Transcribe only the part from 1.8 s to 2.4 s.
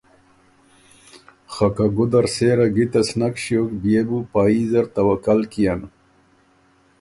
ګُده ر